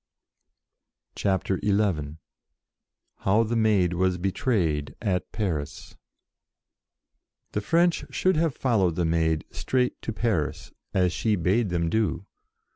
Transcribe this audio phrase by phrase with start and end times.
[1.13, 2.17] CHAPTER XI
[3.17, 5.95] HOW THE MAID WAS BETRAYED AT PARIS
[7.51, 12.25] THE French should have followed the Maid straight to Paris, as she bade them do.